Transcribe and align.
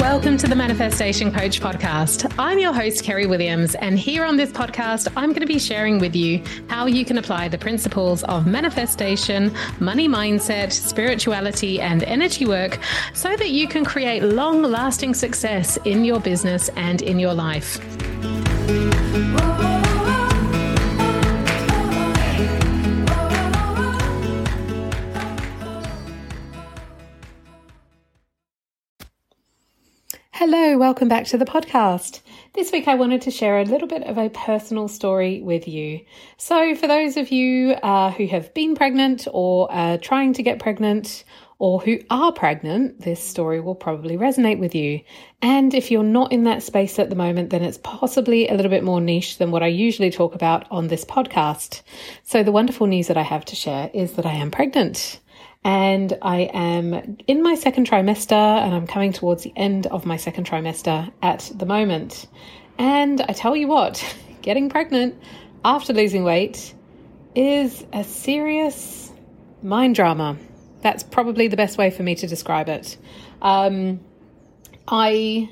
Welcome 0.00 0.38
to 0.38 0.46
the 0.48 0.56
Manifestation 0.56 1.30
Coach 1.30 1.60
podcast. 1.60 2.34
I'm 2.38 2.58
your 2.58 2.72
host, 2.72 3.04
Kerry 3.04 3.26
Williams, 3.26 3.74
and 3.76 3.98
here 3.98 4.24
on 4.24 4.36
this 4.36 4.50
podcast, 4.50 5.12
I'm 5.16 5.28
going 5.30 5.40
to 5.40 5.46
be 5.46 5.58
sharing 5.58 5.98
with 5.98 6.16
you 6.16 6.42
how 6.68 6.86
you 6.86 7.04
can 7.04 7.18
apply 7.18 7.48
the 7.48 7.58
principles 7.58 8.24
of 8.24 8.46
manifestation, 8.46 9.54
money 9.78 10.08
mindset, 10.08 10.72
spirituality, 10.72 11.80
and 11.80 12.02
energy 12.02 12.46
work 12.46 12.80
so 13.14 13.36
that 13.36 13.50
you 13.50 13.68
can 13.68 13.84
create 13.84 14.22
long 14.22 14.62
lasting 14.62 15.14
success 15.14 15.78
in 15.84 16.04
your 16.04 16.18
business 16.18 16.68
and 16.76 17.02
in 17.02 17.18
your 17.20 17.32
life. 17.32 17.78
Hello, 30.48 30.78
welcome 30.78 31.08
back 31.08 31.26
to 31.26 31.38
the 31.38 31.44
podcast. 31.44 32.20
This 32.54 32.70
week 32.70 32.86
I 32.86 32.94
wanted 32.94 33.22
to 33.22 33.32
share 33.32 33.58
a 33.58 33.64
little 33.64 33.88
bit 33.88 34.04
of 34.04 34.16
a 34.16 34.30
personal 34.30 34.86
story 34.86 35.42
with 35.42 35.66
you. 35.66 36.02
So, 36.36 36.76
for 36.76 36.86
those 36.86 37.16
of 37.16 37.32
you 37.32 37.72
uh, 37.72 38.12
who 38.12 38.28
have 38.28 38.54
been 38.54 38.76
pregnant 38.76 39.26
or 39.32 39.68
are 39.72 39.98
trying 39.98 40.34
to 40.34 40.44
get 40.44 40.60
pregnant, 40.60 41.24
or 41.58 41.80
who 41.80 41.98
are 42.10 42.30
pregnant, 42.30 43.00
this 43.00 43.20
story 43.20 43.60
will 43.60 43.74
probably 43.74 44.16
resonate 44.16 44.60
with 44.60 44.72
you. 44.72 45.00
And 45.42 45.74
if 45.74 45.90
you're 45.90 46.04
not 46.04 46.30
in 46.30 46.44
that 46.44 46.62
space 46.62 47.00
at 47.00 47.10
the 47.10 47.16
moment, 47.16 47.50
then 47.50 47.64
it's 47.64 47.80
possibly 47.82 48.46
a 48.46 48.54
little 48.54 48.70
bit 48.70 48.84
more 48.84 49.00
niche 49.00 49.38
than 49.38 49.50
what 49.50 49.64
I 49.64 49.66
usually 49.66 50.12
talk 50.12 50.36
about 50.36 50.70
on 50.70 50.86
this 50.86 51.04
podcast. 51.04 51.82
So, 52.22 52.44
the 52.44 52.52
wonderful 52.52 52.86
news 52.86 53.08
that 53.08 53.16
I 53.16 53.22
have 53.22 53.44
to 53.46 53.56
share 53.56 53.90
is 53.92 54.12
that 54.12 54.26
I 54.26 54.34
am 54.34 54.52
pregnant 54.52 55.18
and 55.66 56.16
I 56.22 56.42
am 56.54 57.18
in 57.26 57.42
my 57.42 57.56
second 57.56 57.90
trimester 57.90 58.32
and 58.32 58.72
I'm 58.72 58.86
coming 58.86 59.12
towards 59.12 59.42
the 59.42 59.52
end 59.56 59.88
of 59.88 60.06
my 60.06 60.16
second 60.16 60.46
trimester 60.46 61.12
at 61.22 61.50
the 61.52 61.66
moment. 61.66 62.28
And 62.78 63.20
I 63.20 63.32
tell 63.32 63.56
you 63.56 63.66
what, 63.66 64.16
getting 64.42 64.68
pregnant 64.68 65.20
after 65.64 65.92
losing 65.92 66.22
weight 66.22 66.72
is 67.34 67.84
a 67.92 68.04
serious 68.04 69.10
mind 69.60 69.96
drama. 69.96 70.36
That's 70.82 71.02
probably 71.02 71.48
the 71.48 71.56
best 71.56 71.78
way 71.78 71.90
for 71.90 72.04
me 72.04 72.14
to 72.14 72.28
describe 72.28 72.68
it. 72.68 72.96
Um, 73.42 73.98
I 74.86 75.50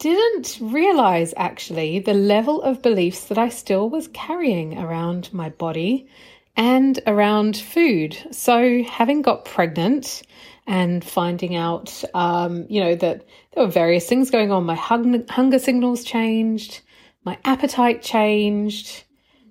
didn't 0.00 0.58
realize 0.60 1.32
actually 1.38 2.00
the 2.00 2.12
level 2.12 2.60
of 2.60 2.82
beliefs 2.82 3.24
that 3.28 3.38
I 3.38 3.48
still 3.48 3.88
was 3.88 4.06
carrying 4.08 4.76
around 4.76 5.32
my 5.32 5.48
body 5.48 6.08
and 6.56 7.00
around 7.06 7.56
food. 7.56 8.16
So, 8.32 8.82
having 8.82 9.22
got 9.22 9.44
pregnant 9.44 10.22
and 10.66 11.04
finding 11.04 11.56
out, 11.56 12.04
um, 12.14 12.66
you 12.68 12.80
know, 12.80 12.94
that 12.94 13.24
there 13.52 13.64
were 13.64 13.70
various 13.70 14.06
things 14.06 14.30
going 14.30 14.52
on, 14.52 14.64
my 14.64 14.74
hung- 14.74 15.26
hunger 15.28 15.58
signals 15.58 16.04
changed, 16.04 16.80
my 17.24 17.38
appetite 17.44 18.02
changed, 18.02 19.04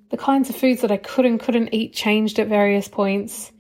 the 0.10 0.18
kinds 0.18 0.50
of 0.50 0.56
foods 0.56 0.82
that 0.82 0.92
I 0.92 0.98
could 0.98 1.26
and 1.26 1.40
couldn't 1.40 1.74
eat 1.74 1.94
changed 1.94 2.40
at 2.40 2.48
various 2.48 2.88
points. 2.88 3.52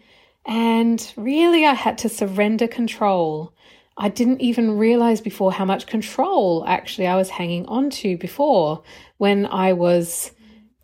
And 0.45 1.13
really, 1.15 1.65
I 1.65 1.73
had 1.73 1.99
to 1.99 2.09
surrender 2.09 2.67
control. 2.67 3.53
I 3.97 4.09
didn't 4.09 4.41
even 4.41 4.77
realize 4.77 5.21
before 5.21 5.51
how 5.51 5.65
much 5.65 5.85
control 5.85 6.63
actually 6.65 7.07
I 7.07 7.17
was 7.17 7.29
hanging 7.29 7.65
on 7.65 7.89
to 7.91 8.17
before 8.17 8.83
when 9.17 9.45
I 9.45 9.73
was 9.73 10.31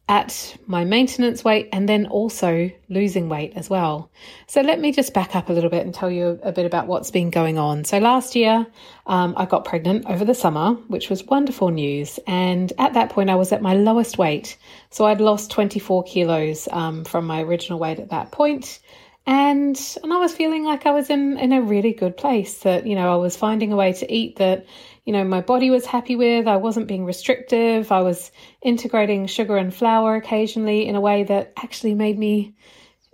at 0.08 0.56
my 0.68 0.86
maintenance 0.86 1.44
weight 1.44 1.68
and 1.74 1.90
then 1.90 2.06
also 2.06 2.70
losing 2.90 3.28
weight 3.28 3.54
as 3.56 3.70
well. 3.72 4.12
So 4.46 4.62
let 4.62 4.80
me 4.80 4.92
just 4.92 5.16
back 5.16 5.36
up 5.36 5.50
a 5.50 5.54
little 5.54 5.70
bit 5.70 5.84
and 5.84 5.96
tell 5.96 6.12
you 6.12 6.40
a 6.44 6.52
bit 6.52 6.68
about 6.68 6.86
what's 6.86 7.10
been 7.10 7.32
going 7.32 7.58
on. 7.58 7.86
So 7.86 7.98
last 7.98 8.36
year, 8.36 8.68
um, 9.08 9.34
I 9.36 9.46
got 9.46 9.66
pregnant 9.66 10.06
over 10.08 10.24
the 10.24 10.36
summer, 10.36 10.74
which 10.90 11.10
was 11.10 11.24
wonderful 11.24 11.70
news. 11.70 12.20
And 12.28 12.72
at 12.78 12.94
that 12.94 13.10
point, 13.10 13.32
I 13.32 13.36
was 13.36 13.52
at 13.52 13.64
my 13.64 13.74
lowest 13.74 14.20
weight. 14.20 14.58
So 14.92 15.06
I'd 15.06 15.22
lost 15.22 15.50
24 15.50 16.04
kilos 16.04 16.68
um, 16.72 17.04
from 17.04 17.26
my 17.26 17.42
original 17.42 17.80
weight 17.80 18.00
at 18.00 18.12
that 18.12 18.32
point. 18.32 18.80
And, 19.28 19.76
and 20.04 20.14
I 20.14 20.18
was 20.18 20.36
feeling 20.36 20.66
like 20.66 20.86
I 20.86 20.92
was 20.92 21.10
in, 21.10 21.40
in 21.40 21.52
a 21.52 21.62
really 21.64 21.94
good 21.94 22.16
place 22.16 22.60
that, 22.60 22.86
you 22.86 22.94
know, 22.94 23.12
I 23.12 23.16
was 23.16 23.36
finding 23.36 23.74
a 23.74 23.76
way 23.76 23.94
to 23.94 24.14
eat 24.14 24.36
that 24.36 24.68
you 25.06 25.14
know, 25.14 25.24
my 25.24 25.42
body 25.42 25.70
was 25.70 25.86
happy 25.86 26.16
with. 26.16 26.48
I 26.48 26.58
wasn't 26.58 26.88
being 26.88 27.06
restrictive. 27.06 27.92
I 27.92 28.02
was 28.02 28.32
integrating 28.62 29.28
sugar 29.28 29.56
and 29.56 29.74
flour 29.74 30.16
occasionally 30.16 30.88
in 30.88 30.96
a 30.96 31.02
way 31.02 31.24
that 31.24 31.54
actually 31.58 31.94
made 31.94 32.18
me, 32.18 32.56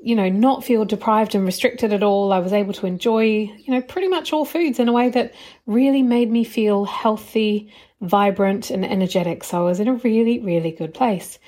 you 0.01 0.16
know, 0.16 0.30
not 0.30 0.63
feel 0.63 0.85
deprived 0.85 1.35
and 1.35 1.46
restricted 1.46 1.91
at 1.91 2.01
all. 2.01 2.31
I 2.31 2.40
was 2.40 2.53
able 2.53 2.74
to 2.74 2.88
enjoy, 2.88 3.24
you 3.25 3.74
know, 3.74 3.81
pretty 3.81 4.07
much 4.07 4.31
all 4.31 4.46
foods 4.46 4.80
in 4.80 4.88
a 4.88 4.94
way 4.94 5.09
that 5.09 5.34
really 5.66 6.01
made 6.01 6.31
me 6.31 6.46
feel 6.46 6.85
healthy, 6.85 7.74
vibrant, 8.00 8.72
and 8.72 8.85
energetic. 8.85 9.44
So 9.44 9.59
I 9.59 9.63
was 9.63 9.81
in 9.81 9.90
a 9.90 9.96
really, 9.96 10.40
really 10.40 10.72
good 10.72 10.94
place. 10.94 11.40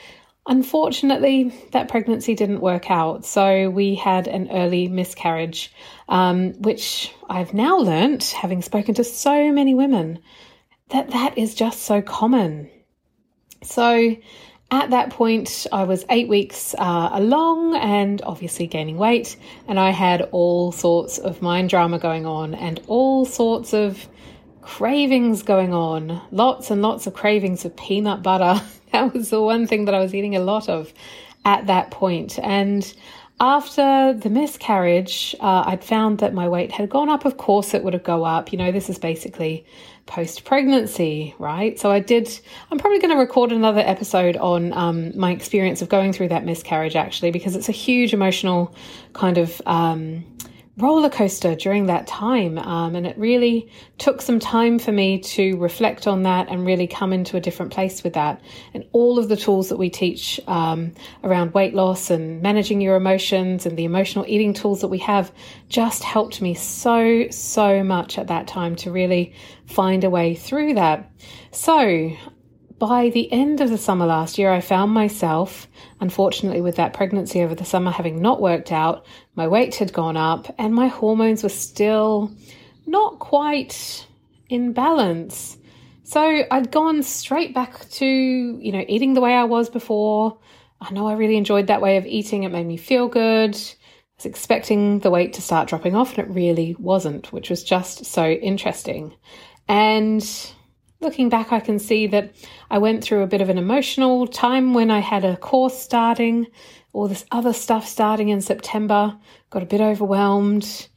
Unfortunately, 0.45 1.53
that 1.71 1.87
pregnancy 1.87 2.35
didn't 2.35 2.59
work 2.59 2.91
out, 2.91 3.23
so 3.23 3.69
we 3.69 3.95
had 3.95 4.27
an 4.27 4.49
early 4.51 4.89
miscarriage, 4.89 5.71
um, 6.09 6.51
which 6.61 7.13
I've 7.29 7.53
now 7.53 7.77
learnt, 7.77 8.25
having 8.31 8.61
spoken 8.61 8.93
to 8.95 9.05
so 9.05 9.53
many 9.53 9.73
women, 9.73 10.19
that 10.89 11.11
that 11.11 11.37
is 11.37 11.55
just 11.55 11.83
so 11.83 12.01
common. 12.01 12.69
So 13.61 14.17
at 14.69 14.89
that 14.89 15.11
point, 15.11 15.65
I 15.71 15.83
was 15.83 16.03
eight 16.09 16.27
weeks 16.27 16.75
uh, 16.77 17.09
along 17.13 17.75
and 17.77 18.21
obviously 18.23 18.67
gaining 18.67 18.97
weight, 18.97 19.37
and 19.69 19.79
I 19.79 19.91
had 19.91 20.23
all 20.33 20.73
sorts 20.73 21.19
of 21.19 21.41
mind 21.41 21.69
drama 21.69 21.99
going 21.99 22.25
on 22.25 22.53
and 22.53 22.81
all 22.87 23.23
sorts 23.23 23.73
of 23.73 24.09
cravings 24.65 25.43
going 25.43 25.73
on. 25.73 26.21
Lots 26.31 26.71
and 26.71 26.81
lots 26.81 27.07
of 27.07 27.13
cravings 27.13 27.65
of 27.65 27.75
peanut 27.75 28.23
butter. 28.23 28.63
that 28.91 29.13
was 29.13 29.29
the 29.29 29.41
one 29.41 29.67
thing 29.67 29.85
that 29.85 29.95
I 29.95 29.99
was 29.99 30.13
eating 30.13 30.35
a 30.35 30.39
lot 30.39 30.69
of 30.69 30.93
at 31.45 31.67
that 31.67 31.91
point. 31.91 32.39
And 32.41 32.93
after 33.39 34.13
the 34.13 34.29
miscarriage, 34.29 35.35
uh, 35.39 35.63
I'd 35.65 35.83
found 35.83 36.19
that 36.19 36.33
my 36.33 36.47
weight 36.47 36.71
had 36.71 36.89
gone 36.89 37.09
up. 37.09 37.25
Of 37.25 37.37
course, 37.37 37.73
it 37.73 37.83
would 37.83 37.93
have 37.93 38.03
go 38.03 38.23
up. 38.23 38.51
You 38.51 38.57
know, 38.57 38.71
this 38.71 38.89
is 38.89 38.97
basically 38.97 39.65
post 40.05 40.45
pregnancy, 40.45 41.35
right? 41.39 41.79
So 41.79 41.91
I 41.91 41.99
did. 41.99 42.39
I'm 42.71 42.77
probably 42.77 42.99
going 42.99 43.11
to 43.11 43.17
record 43.17 43.51
another 43.51 43.81
episode 43.81 44.37
on 44.37 44.71
um, 44.73 45.17
my 45.17 45.31
experience 45.31 45.81
of 45.81 45.89
going 45.89 46.13
through 46.13 46.29
that 46.29 46.45
miscarriage, 46.45 46.95
actually, 46.95 47.31
because 47.31 47.55
it's 47.55 47.69
a 47.69 47.73
huge 47.73 48.13
emotional 48.13 48.73
kind 49.13 49.37
of. 49.37 49.61
Um, 49.65 50.25
roller 50.77 51.09
coaster 51.09 51.53
during 51.55 51.85
that 51.85 52.07
time. 52.07 52.57
Um, 52.57 52.95
and 52.95 53.05
it 53.05 53.17
really 53.17 53.71
took 53.99 54.21
some 54.21 54.39
time 54.39 54.79
for 54.79 54.91
me 54.91 55.19
to 55.19 55.55
reflect 55.57 56.07
on 56.07 56.23
that 56.23 56.49
and 56.49 56.65
really 56.65 56.87
come 56.87 57.13
into 57.13 57.37
a 57.37 57.39
different 57.39 57.71
place 57.71 58.03
with 58.03 58.13
that. 58.13 58.41
And 58.73 58.85
all 58.91 59.19
of 59.19 59.29
the 59.29 59.37
tools 59.37 59.69
that 59.69 59.77
we 59.77 59.89
teach 59.89 60.39
um, 60.47 60.93
around 61.23 61.53
weight 61.53 61.75
loss 61.75 62.09
and 62.09 62.41
managing 62.41 62.81
your 62.81 62.95
emotions 62.95 63.65
and 63.65 63.77
the 63.77 63.85
emotional 63.85 64.25
eating 64.27 64.53
tools 64.53 64.81
that 64.81 64.87
we 64.87 64.99
have 64.99 65.31
just 65.69 66.03
helped 66.03 66.41
me 66.41 66.55
so, 66.55 67.27
so 67.29 67.83
much 67.83 68.17
at 68.17 68.27
that 68.27 68.47
time 68.47 68.75
to 68.77 68.91
really 68.91 69.33
find 69.67 70.03
a 70.03 70.09
way 70.09 70.33
through 70.33 70.73
that. 70.73 71.11
So 71.51 72.11
by 72.83 73.09
the 73.11 73.31
end 73.31 73.61
of 73.61 73.69
the 73.69 73.77
summer 73.77 74.05
last 74.05 74.37
year, 74.37 74.51
I 74.51 74.59
found 74.59 74.91
myself, 74.91 75.69
unfortunately, 76.01 76.59
with 76.59 76.75
that 76.75 76.91
pregnancy 76.91 77.41
over 77.41 77.55
the 77.55 77.63
summer 77.63 77.91
having 77.91 78.21
not 78.21 78.41
worked 78.41 78.73
out, 78.73 79.05
my 79.35 79.47
weight 79.47 79.75
had 79.75 79.93
gone 79.93 80.17
up, 80.17 80.53
and 80.57 80.75
my 80.75 80.87
hormones 80.87 81.43
were 81.43 81.47
still 81.47 82.29
not 82.85 83.19
quite 83.19 84.05
in 84.49 84.73
balance. 84.73 85.55
So 86.03 86.43
I'd 86.51 86.71
gone 86.71 87.03
straight 87.03 87.53
back 87.55 87.89
to, 87.91 88.05
you 88.05 88.71
know, 88.73 88.83
eating 88.89 89.13
the 89.13 89.21
way 89.21 89.33
I 89.33 89.45
was 89.45 89.69
before. 89.69 90.37
I 90.81 90.91
know 90.91 91.07
I 91.07 91.13
really 91.13 91.37
enjoyed 91.37 91.67
that 91.67 91.81
way 91.81 91.95
of 91.95 92.05
eating, 92.05 92.43
it 92.43 92.51
made 92.51 92.67
me 92.67 92.75
feel 92.75 93.07
good. 93.07 93.55
I 93.55 94.17
was 94.17 94.25
expecting 94.25 94.99
the 94.99 95.09
weight 95.09 95.31
to 95.33 95.41
start 95.41 95.69
dropping 95.69 95.95
off, 95.95 96.17
and 96.17 96.27
it 96.27 96.35
really 96.35 96.75
wasn't, 96.77 97.31
which 97.31 97.49
was 97.49 97.63
just 97.63 98.03
so 98.03 98.29
interesting. 98.29 99.15
And 99.69 100.21
looking 101.03 101.29
back, 101.29 101.51
I 101.51 101.59
can 101.59 101.79
see 101.79 102.07
that 102.07 102.33
I 102.71 102.79
went 102.79 103.03
through 103.03 103.21
a 103.21 103.27
bit 103.27 103.41
of 103.41 103.49
an 103.49 103.57
emotional 103.57 104.25
time 104.27 104.73
when 104.73 104.89
I 104.89 104.99
had 104.99 105.23
a 105.23 105.37
course 105.37 105.77
starting, 105.77 106.47
all 106.93 107.07
this 107.07 107.25
other 107.31 107.53
stuff 107.53 107.87
starting 107.87 108.29
in 108.29 108.41
September, 108.41 109.15
got 109.49 109.63
a 109.63 109.67
bit 109.67 109.81
overwhelmed, 109.81 110.87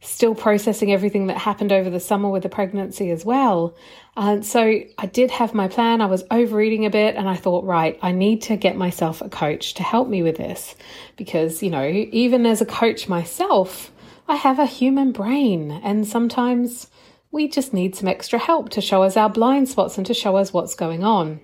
still 0.00 0.34
processing 0.34 0.92
everything 0.92 1.26
that 1.26 1.36
happened 1.36 1.72
over 1.72 1.90
the 1.90 2.00
summer 2.00 2.28
with 2.28 2.42
the 2.42 2.48
pregnancy 2.48 3.10
as 3.10 3.24
well. 3.24 3.76
And 4.16 4.46
so 4.46 4.80
I 4.98 5.06
did 5.06 5.30
have 5.30 5.54
my 5.54 5.68
plan. 5.68 6.00
I 6.00 6.06
was 6.06 6.24
overeating 6.30 6.86
a 6.86 6.90
bit 6.90 7.16
and 7.16 7.28
I 7.28 7.36
thought, 7.36 7.64
right, 7.64 7.98
I 8.02 8.12
need 8.12 8.42
to 8.42 8.56
get 8.56 8.76
myself 8.76 9.20
a 9.20 9.28
coach 9.28 9.74
to 9.74 9.82
help 9.82 10.08
me 10.08 10.22
with 10.22 10.36
this 10.36 10.76
because, 11.16 11.62
you 11.62 11.70
know, 11.70 11.86
even 11.86 12.46
as 12.46 12.60
a 12.60 12.66
coach 12.66 13.08
myself, 13.08 13.92
I 14.28 14.36
have 14.36 14.58
a 14.58 14.66
human 14.66 15.12
brain 15.12 15.70
and 15.70 16.06
sometimes 16.06 16.88
we 17.30 17.48
just 17.48 17.74
need 17.74 17.94
some 17.94 18.08
extra 18.08 18.38
help 18.38 18.70
to 18.70 18.80
show 18.80 19.02
us 19.02 19.16
our 19.16 19.28
blind 19.28 19.68
spots 19.68 19.96
and 19.96 20.06
to 20.06 20.14
show 20.14 20.36
us 20.36 20.52
what's 20.52 20.74
going 20.74 21.04
on. 21.04 21.40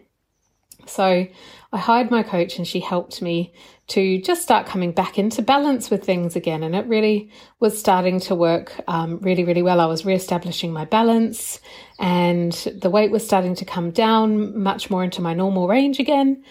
So 0.87 1.27
I 1.73 1.79
hired 1.79 2.11
my 2.11 2.23
coach 2.23 2.59
and 2.59 2.67
she 2.67 2.81
helped 2.81 3.23
me 3.23 3.53
to 3.89 4.21
just 4.21 4.43
start 4.43 4.67
coming 4.67 4.93
back 4.93 5.19
into 5.19 5.43
balance 5.43 5.91
with 5.91 6.05
things 6.05 6.37
again. 6.37 6.63
And 6.63 6.75
it 6.75 6.87
really 6.87 7.31
was 7.61 7.79
starting 7.79 8.21
to 8.21 8.35
work 8.35 8.73
um, 8.89 9.19
really, 9.21 9.45
really 9.45 9.63
well. 9.63 9.81
I 9.81 9.87
was 9.87 10.05
reestablishing 10.05 10.73
my 10.73 10.85
balance 10.85 11.61
and 11.99 12.53
the 12.53 12.91
weight 12.91 13.11
was 13.11 13.25
starting 13.25 13.55
to 13.57 13.65
come 13.65 13.91
down 13.91 14.59
much 14.59 14.91
more 14.91 15.05
into 15.05 15.23
my 15.23 15.35
normal 15.35 15.69
range 15.69 15.99
again. 15.99 16.43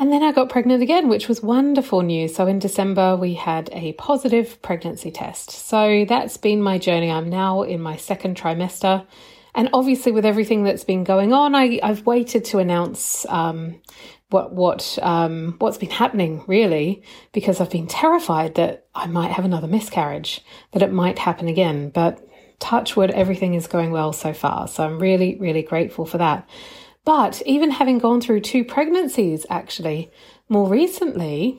And 0.00 0.12
then 0.12 0.22
I 0.22 0.30
got 0.30 0.48
pregnant 0.48 0.82
again, 0.82 1.08
which 1.08 1.28
was 1.28 1.42
wonderful 1.42 2.02
news. 2.02 2.36
So 2.36 2.46
in 2.46 2.60
December, 2.60 3.16
we 3.16 3.34
had 3.34 3.68
a 3.72 3.94
positive 3.94 4.62
pregnancy 4.62 5.10
test. 5.10 5.50
So 5.50 6.04
that's 6.08 6.36
been 6.36 6.62
my 6.62 6.78
journey. 6.78 7.10
I'm 7.10 7.28
now 7.28 7.62
in 7.62 7.80
my 7.80 7.96
second 7.96 8.36
trimester. 8.36 9.04
And 9.56 9.70
obviously, 9.72 10.12
with 10.12 10.24
everything 10.24 10.62
that's 10.62 10.84
been 10.84 11.02
going 11.02 11.32
on, 11.32 11.56
I, 11.56 11.80
have 11.82 12.06
waited 12.06 12.44
to 12.46 12.58
announce 12.58 13.26
um, 13.28 13.80
what 14.30 14.52
what 14.52 14.98
um, 15.02 15.56
what's 15.58 15.78
been 15.78 15.90
happening 15.90 16.44
really, 16.46 17.02
because 17.32 17.60
I've 17.60 17.70
been 17.70 17.88
terrified 17.88 18.54
that 18.54 18.86
I 18.94 19.06
might 19.06 19.32
have 19.32 19.44
another 19.44 19.66
miscarriage, 19.66 20.42
that 20.72 20.82
it 20.82 20.92
might 20.92 21.18
happen 21.18 21.48
again. 21.48 21.90
But 21.90 22.24
touch 22.60 22.94
wood, 22.94 23.10
everything 23.10 23.54
is 23.54 23.66
going 23.66 23.90
well 23.90 24.12
so 24.12 24.32
far. 24.32 24.68
So 24.68 24.84
I'm 24.84 24.98
really, 24.98 25.36
really 25.40 25.62
grateful 25.62 26.06
for 26.06 26.18
that. 26.18 26.48
But 27.08 27.40
even 27.46 27.70
having 27.70 27.96
gone 27.96 28.20
through 28.20 28.42
two 28.42 28.64
pregnancies, 28.64 29.46
actually, 29.48 30.10
more 30.50 30.68
recently, 30.68 31.58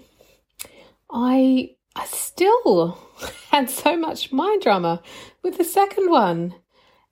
I, 1.11 1.71
I 1.95 2.05
still 2.05 2.99
had 3.49 3.67
so 3.67 3.97
much 3.97 4.31
mind 4.31 4.61
drama 4.61 5.01
with 5.41 5.57
the 5.57 5.63
second 5.63 6.11
one. 6.11 6.53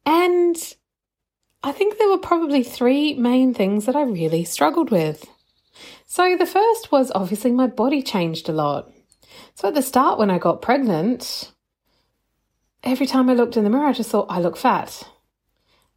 And 0.06 0.56
I 1.63 1.72
think 1.72 1.98
there 1.98 2.10
were 2.10 2.19
probably 2.19 2.62
three 2.62 3.16
main 3.16 3.56
things 3.56 3.88
that 3.88 3.95
I 3.95 4.04
really 4.04 4.44
struggled 4.44 4.92
with. 4.92 5.25
So 6.06 6.38
the 6.38 6.45
first 6.45 6.92
was 6.92 7.12
obviously 7.16 7.51
my 7.51 7.66
body 7.66 8.04
changed 8.04 8.50
a 8.50 8.54
lot. 8.54 8.92
So 9.56 9.69
at 9.69 9.74
the 9.74 9.81
start, 9.81 10.19
when 10.19 10.30
I 10.30 10.38
got 10.38 10.62
pregnant, 10.62 11.54
every 12.83 13.07
time 13.07 13.31
I 13.31 13.33
looked 13.33 13.57
in 13.57 13.63
the 13.63 13.72
mirror, 13.72 13.88
I 13.88 13.94
just 13.94 14.12
thought, 14.12 14.28
I 14.30 14.40
look 14.40 14.57
fat. 14.57 15.01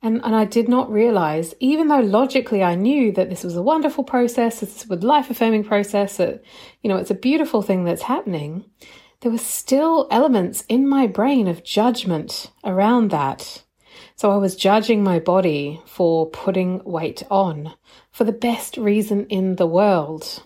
And, 0.02 0.20
and 0.24 0.34
I 0.34 0.46
did 0.46 0.68
not 0.68 0.90
realize, 0.90 1.54
even 1.60 1.88
though 1.88 2.00
logically 2.00 2.62
I 2.62 2.74
knew 2.74 3.12
that 3.12 3.28
this 3.28 3.44
was 3.44 3.54
a 3.54 3.62
wonderful 3.62 4.02
process, 4.02 4.60
this 4.60 4.86
was 4.86 5.02
a 5.02 5.06
life 5.06 5.30
affirming 5.30 5.64
process, 5.64 6.16
that, 6.16 6.42
you 6.82 6.88
know, 6.88 6.96
it's 6.96 7.10
a 7.10 7.14
beautiful 7.14 7.60
thing 7.60 7.84
that's 7.84 8.02
happening, 8.02 8.64
there 9.20 9.30
were 9.30 9.38
still 9.38 10.08
elements 10.10 10.64
in 10.68 10.88
my 10.88 11.06
brain 11.06 11.46
of 11.46 11.62
judgment 11.62 12.50
around 12.64 13.10
that. 13.10 13.62
So 14.16 14.30
I 14.30 14.36
was 14.36 14.56
judging 14.56 15.02
my 15.02 15.18
body 15.18 15.80
for 15.84 16.30
putting 16.30 16.82
weight 16.84 17.22
on 17.30 17.74
for 18.10 18.24
the 18.24 18.32
best 18.32 18.78
reason 18.78 19.26
in 19.26 19.56
the 19.56 19.66
world. 19.66 20.42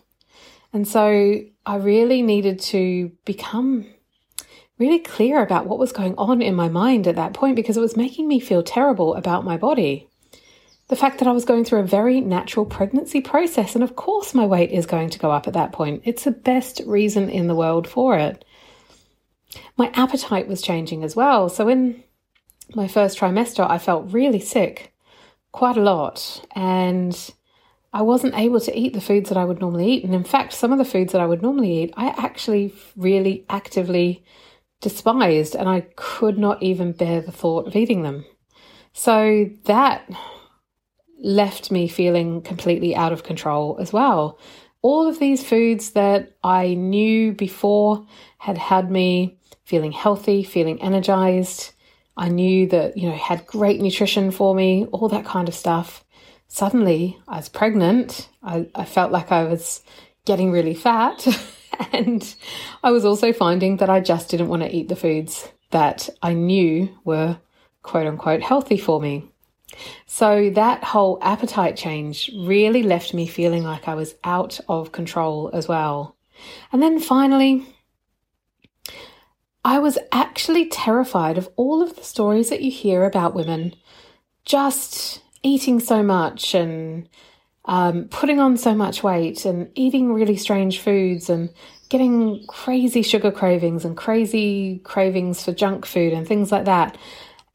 And 0.72 0.86
so 0.88 1.40
I 1.64 1.76
really 1.76 2.22
needed 2.22 2.60
to 2.60 3.12
become 3.24 3.86
really 4.78 4.98
clear 4.98 5.42
about 5.42 5.66
what 5.66 5.78
was 5.78 5.92
going 5.92 6.14
on 6.16 6.42
in 6.42 6.54
my 6.54 6.68
mind 6.68 7.06
at 7.06 7.16
that 7.16 7.34
point 7.34 7.56
because 7.56 7.76
it 7.76 7.80
was 7.80 7.96
making 7.96 8.26
me 8.26 8.40
feel 8.40 8.62
terrible 8.62 9.14
about 9.14 9.44
my 9.44 9.56
body. 9.56 10.08
The 10.88 10.96
fact 10.96 11.18
that 11.18 11.28
I 11.28 11.32
was 11.32 11.44
going 11.44 11.64
through 11.64 11.80
a 11.80 11.86
very 11.86 12.20
natural 12.20 12.66
pregnancy 12.66 13.20
process, 13.20 13.74
and 13.74 13.82
of 13.82 13.96
course, 13.96 14.34
my 14.34 14.44
weight 14.44 14.70
is 14.70 14.84
going 14.84 15.10
to 15.10 15.18
go 15.18 15.30
up 15.30 15.46
at 15.46 15.54
that 15.54 15.72
point. 15.72 16.02
It's 16.04 16.24
the 16.24 16.30
best 16.30 16.82
reason 16.84 17.30
in 17.30 17.46
the 17.46 17.54
world 17.54 17.88
for 17.88 18.18
it. 18.18 18.44
My 19.76 19.90
appetite 19.94 20.46
was 20.46 20.60
changing 20.60 21.02
as 21.02 21.16
well. 21.16 21.48
So, 21.48 21.68
in 21.68 22.02
my 22.74 22.86
first 22.86 23.18
trimester, 23.18 23.68
I 23.68 23.78
felt 23.78 24.12
really 24.12 24.40
sick 24.40 24.92
quite 25.52 25.78
a 25.78 25.82
lot, 25.82 26.44
and 26.54 27.16
I 27.94 28.02
wasn't 28.02 28.36
able 28.36 28.60
to 28.60 28.78
eat 28.78 28.92
the 28.92 29.00
foods 29.00 29.30
that 29.30 29.38
I 29.38 29.44
would 29.44 29.60
normally 29.60 29.90
eat. 29.90 30.04
And 30.04 30.14
in 30.14 30.24
fact, 30.24 30.52
some 30.52 30.72
of 30.72 30.78
the 30.78 30.84
foods 30.84 31.12
that 31.12 31.20
I 31.20 31.26
would 31.26 31.42
normally 31.42 31.84
eat, 31.84 31.94
I 31.96 32.08
actually 32.08 32.74
really 32.94 33.46
actively 33.48 34.22
despised, 34.84 35.56
and 35.56 35.68
I 35.68 35.80
could 35.96 36.38
not 36.38 36.62
even 36.62 36.92
bear 36.92 37.22
the 37.22 37.32
thought 37.32 37.66
of 37.66 37.74
eating 37.74 38.02
them. 38.02 38.26
So 38.92 39.48
that 39.64 40.08
left 41.18 41.70
me 41.72 41.88
feeling 41.88 42.42
completely 42.42 42.94
out 42.94 43.12
of 43.12 43.24
control 43.24 43.78
as 43.80 43.92
well. 43.92 44.38
All 44.82 45.08
of 45.08 45.18
these 45.18 45.42
foods 45.42 45.92
that 45.92 46.36
I 46.44 46.74
knew 46.74 47.32
before 47.32 48.06
had 48.36 48.58
had 48.58 48.90
me 48.90 49.38
feeling 49.64 49.90
healthy, 49.90 50.42
feeling 50.42 50.80
energized. 50.82 51.72
I 52.18 52.28
knew 52.28 52.68
that, 52.68 52.98
you 52.98 53.08
know, 53.08 53.16
had 53.16 53.46
great 53.46 53.80
nutrition 53.80 54.30
for 54.30 54.54
me, 54.54 54.84
all 54.92 55.08
that 55.08 55.24
kind 55.24 55.48
of 55.48 55.54
stuff. 55.54 56.04
Suddenly, 56.48 57.18
I 57.26 57.38
was 57.38 57.48
pregnant. 57.48 58.28
I, 58.42 58.68
I 58.74 58.84
felt 58.84 59.10
like 59.10 59.32
I 59.32 59.44
was 59.44 59.82
getting 60.26 60.52
really 60.52 60.74
fat. 60.74 61.26
and 61.92 62.34
I 62.82 62.90
was 62.90 63.04
also 63.04 63.32
finding 63.32 63.78
that 63.78 63.90
I 63.90 64.00
just 64.00 64.28
didn't 64.28 64.48
want 64.48 64.62
to 64.62 64.74
eat 64.74 64.88
the 64.88 64.96
foods 64.96 65.48
that 65.70 66.08
I 66.22 66.32
knew 66.34 66.88
were 67.04 67.38
quote 67.82 68.06
unquote 68.06 68.42
healthy 68.42 68.78
for 68.78 69.00
me. 69.00 69.30
So 70.06 70.50
that 70.50 70.84
whole 70.84 71.18
appetite 71.20 71.76
change 71.76 72.30
really 72.36 72.82
left 72.82 73.14
me 73.14 73.26
feeling 73.26 73.64
like 73.64 73.88
I 73.88 73.94
was 73.94 74.14
out 74.22 74.60
of 74.68 74.92
control 74.92 75.50
as 75.52 75.66
well. 75.66 76.16
And 76.72 76.82
then 76.82 77.00
finally, 77.00 77.66
I 79.64 79.78
was 79.78 79.98
actually 80.12 80.68
terrified 80.68 81.38
of 81.38 81.48
all 81.56 81.82
of 81.82 81.96
the 81.96 82.04
stories 82.04 82.50
that 82.50 82.62
you 82.62 82.70
hear 82.70 83.04
about 83.04 83.34
women 83.34 83.74
just 84.44 85.22
eating 85.42 85.80
so 85.80 86.02
much 86.02 86.54
and 86.54 87.08
um, 87.66 88.08
putting 88.10 88.40
on 88.40 88.56
so 88.56 88.74
much 88.74 89.02
weight 89.02 89.44
and 89.44 89.70
eating 89.74 90.12
really 90.12 90.36
strange 90.36 90.80
foods 90.80 91.30
and 91.30 91.50
getting 91.88 92.44
crazy 92.46 93.02
sugar 93.02 93.30
cravings 93.30 93.84
and 93.84 93.96
crazy 93.96 94.80
cravings 94.84 95.42
for 95.42 95.52
junk 95.52 95.86
food 95.86 96.12
and 96.12 96.26
things 96.26 96.52
like 96.52 96.64
that. 96.64 96.96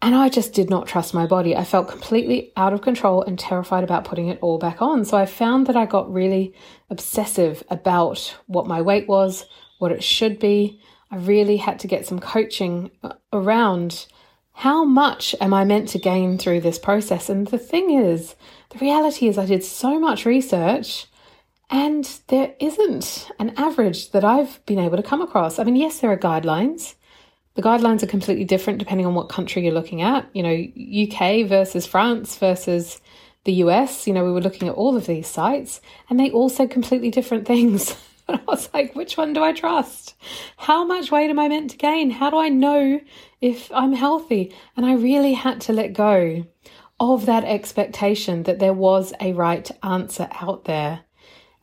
And 0.01 0.15
I 0.15 0.29
just 0.29 0.53
did 0.53 0.69
not 0.69 0.87
trust 0.87 1.13
my 1.13 1.25
body. 1.25 1.55
I 1.55 1.65
felt 1.65 1.89
completely 1.89 2.53
out 2.55 2.71
of 2.71 2.81
control 2.81 3.21
and 3.21 3.37
terrified 3.37 3.83
about 3.83 4.05
putting 4.05 4.29
it 4.29 4.39
all 4.41 4.57
back 4.57 4.81
on. 4.81 5.03
So 5.03 5.17
I 5.17 5.25
found 5.25 5.67
that 5.67 5.75
I 5.75 5.85
got 5.85 6.11
really 6.11 6.53
obsessive 6.89 7.63
about 7.69 8.35
what 8.47 8.65
my 8.65 8.81
weight 8.81 9.09
was, 9.09 9.45
what 9.77 9.91
it 9.91 10.03
should 10.03 10.39
be. 10.39 10.81
I 11.11 11.17
really 11.17 11.57
had 11.57 11.79
to 11.79 11.87
get 11.87 12.05
some 12.05 12.19
coaching 12.19 12.91
around 13.33 14.07
how 14.59 14.83
much 14.83 15.33
am 15.39 15.53
I 15.53 15.63
meant 15.63 15.87
to 15.89 15.97
gain 15.97 16.37
through 16.37 16.59
this 16.59 16.77
process? 16.77 17.29
And 17.29 17.47
the 17.47 17.57
thing 17.57 17.91
is, 17.91 18.35
the 18.71 18.79
reality 18.79 19.29
is, 19.29 19.37
I 19.37 19.45
did 19.45 19.63
so 19.63 19.97
much 19.97 20.25
research 20.25 21.07
and 21.69 22.03
there 22.27 22.53
isn't 22.59 23.31
an 23.39 23.53
average 23.55 24.11
that 24.11 24.25
I've 24.25 24.59
been 24.65 24.79
able 24.79 24.97
to 24.97 25.03
come 25.03 25.21
across. 25.21 25.59
I 25.59 25.63
mean, 25.63 25.77
yes, 25.77 25.99
there 25.99 26.11
are 26.11 26.17
guidelines. 26.17 26.95
The 27.53 27.61
guidelines 27.61 28.03
are 28.03 28.07
completely 28.07 28.43
different 28.43 28.79
depending 28.79 29.05
on 29.07 29.15
what 29.15 29.29
country 29.29 29.63
you're 29.63 29.73
looking 29.73 30.01
at. 30.01 30.29
You 30.33 30.43
know, 30.43 31.07
UK 31.07 31.47
versus 31.47 31.85
France 31.85 32.37
versus 32.37 32.99
the 33.45 33.53
US. 33.63 34.07
You 34.07 34.13
know, 34.13 34.25
we 34.25 34.31
were 34.33 34.41
looking 34.41 34.67
at 34.67 34.75
all 34.75 34.97
of 34.97 35.05
these 35.05 35.27
sites 35.27 35.79
and 36.09 36.19
they 36.19 36.31
all 36.31 36.49
said 36.49 36.69
completely 36.69 37.11
different 37.11 37.47
things. 37.47 37.95
I 38.33 38.39
was 38.47 38.69
like, 38.73 38.95
which 38.95 39.17
one 39.17 39.33
do 39.33 39.43
I 39.43 39.53
trust? 39.53 40.15
How 40.57 40.85
much 40.85 41.11
weight 41.11 41.29
am 41.29 41.39
I 41.39 41.47
meant 41.47 41.71
to 41.71 41.77
gain? 41.77 42.11
How 42.11 42.29
do 42.29 42.37
I 42.37 42.49
know 42.49 43.01
if 43.41 43.71
I'm 43.73 43.93
healthy? 43.93 44.53
And 44.77 44.85
I 44.85 44.93
really 44.93 45.33
had 45.33 45.61
to 45.61 45.73
let 45.73 45.93
go 45.93 46.45
of 46.99 47.25
that 47.25 47.43
expectation 47.43 48.43
that 48.43 48.59
there 48.59 48.73
was 48.73 49.13
a 49.19 49.33
right 49.33 49.69
answer 49.81 50.27
out 50.41 50.65
there. 50.65 51.01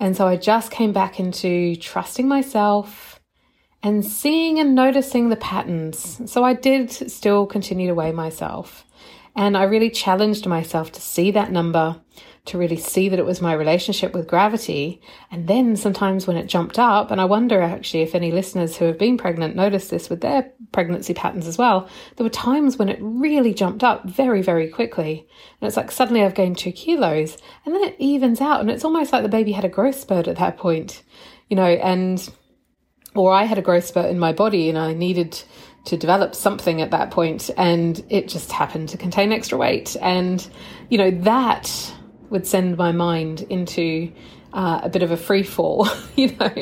And 0.01 0.17
so 0.17 0.27
I 0.27 0.37
just 0.37 0.71
came 0.71 0.93
back 0.93 1.21
into 1.21 1.77
trusting 1.77 2.27
myself 2.27 3.21
and 3.83 4.05
seeing 4.05 4.59
and 4.59 4.75
noticing 4.75 5.29
the 5.29 5.37
patterns. 5.37 6.21
So 6.31 6.43
I 6.43 6.55
did 6.55 6.91
still 6.91 7.47
continue 7.47 7.87
to 7.87 7.95
weigh 7.95 8.13
myself. 8.13 8.85
And 9.37 9.57
I 9.57 9.65
really 9.65 9.91
challenged 9.91 10.47
myself 10.47 10.91
to 10.93 11.01
see 11.01 11.31
that 11.33 11.53
number, 11.53 12.01
to 12.47 12.59
really 12.59 12.76
see 12.76 13.09
that 13.09 13.19
it 13.19 13.25
was 13.25 13.41
my 13.41 13.53
relationship 13.53 14.15
with 14.15 14.29
gravity. 14.29 15.03
And 15.31 15.49
then 15.49 15.76
sometimes 15.76 16.26
when 16.26 16.37
it 16.37 16.47
jumped 16.47 16.79
up, 16.79 17.11
and 17.11 17.21
I 17.21 17.25
wonder 17.25 17.61
actually 17.61 18.03
if 18.03 18.15
any 18.15 18.31
listeners 18.31 18.76
who 18.76 18.85
have 18.85 18.99
been 18.99 19.19
pregnant 19.19 19.57
noticed 19.57 19.91
this 19.91 20.09
with 20.09 20.21
their 20.21 20.50
pregnancy 20.73 21.12
patterns 21.12 21.49
as 21.49 21.59
well, 21.59 21.88
there 22.17 22.25
were 22.25 22.31
times 22.31 22.76
when 22.76 22.88
it 22.88 22.99
really 23.00 23.53
jumped 23.53 23.83
up 23.83 24.05
very, 24.09 24.43
very 24.43 24.69
quickly. 24.69 25.26
And 25.61 25.67
it's 25.67 25.76
like 25.76 25.91
suddenly 25.91 26.23
I've 26.23 26.35
gained 26.35 26.57
two 26.57 26.73
kilos 26.73 27.37
and 27.65 27.75
then 27.75 27.83
it 27.83 27.97
evens 27.99 28.41
out. 28.41 28.61
And 28.61 28.71
it's 28.71 28.85
almost 28.85 29.12
like 29.12 29.25
the 29.25 29.29
baby 29.29 29.53
had 29.53 29.65
a 29.65 29.69
growth 29.69 29.99
spurt 29.99 30.29
at 30.29 30.37
that 30.37 30.57
point, 30.57 31.03
you 31.49 31.57
know, 31.57 31.65
and, 31.65 32.29
or 33.15 33.33
I 33.33 33.45
had 33.45 33.59
a 33.59 33.62
growth 33.62 33.87
spurt 33.87 34.07
in 34.07 34.21
my 34.21 34.33
body 34.33 34.69
and 34.69 34.79
I 34.79 34.95
needed 34.95 35.43
to 35.87 35.97
develop 35.97 36.35
something 36.35 36.81
at 36.81 36.91
that 36.91 37.11
point 37.11 37.50
and 37.57 38.05
it 38.09 38.29
just 38.29 38.53
happened 38.53 38.88
to 38.91 38.97
contain 38.97 39.33
extra 39.33 39.59
weight. 39.59 39.97
And, 40.00 40.49
you 40.91 40.99
know, 40.99 41.11
that 41.11 41.93
would 42.30 42.47
send 42.47 42.76
my 42.76 42.92
mind 42.92 43.42
into 43.49 44.12
uh, 44.52 44.80
a 44.83 44.88
bit 44.88 45.02
of 45.02 45.11
a 45.11 45.16
free 45.16 45.42
fall, 45.42 45.88
you 46.16 46.35
know. 46.37 46.52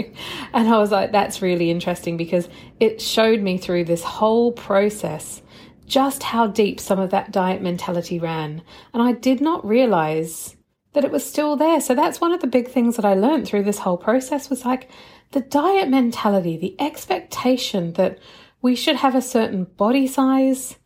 And 0.53 0.69
I 0.69 0.79
was 0.79 0.91
like, 0.91 1.13
that's 1.13 1.43
really 1.43 1.71
interesting 1.71 2.17
because 2.17 2.49
it 2.81 3.01
showed 3.01 3.41
me 3.41 3.59
through 3.59 3.85
this 3.85 4.03
whole 4.03 4.53
process 4.53 5.43
just 5.87 6.23
how 6.23 6.47
deep 6.47 6.81
some 6.81 6.99
of 6.99 7.11
that 7.11 7.31
diet 7.31 7.63
mentality 7.63 8.19
ran. 8.19 8.63
And 8.93 9.03
I 9.03 9.13
did 9.13 9.41
not 9.41 9.67
realize 9.67 10.57
that 10.95 11.05
it 11.05 11.11
was 11.11 11.29
still 11.29 11.57
there. 11.57 11.81
So 11.81 11.95
that's 11.95 12.21
one 12.21 12.33
of 12.33 12.41
the 12.41 12.47
big 12.47 12.69
things 12.69 12.97
that 12.97 13.05
I 13.05 13.15
learned 13.15 13.47
through 13.47 13.65
this 13.65 13.81
whole 13.81 13.99
process 13.99 14.49
was 14.49 14.65
like 14.65 14.89
the 15.33 15.41
diet 15.41 15.89
mentality, 15.89 16.57
the 16.57 16.77
expectation 16.81 17.93
that 17.95 18.19
we 18.63 18.75
should 18.75 18.97
have 18.97 19.15
a 19.15 19.21
certain 19.21 19.65
body 19.65 20.07
size, 20.07 20.77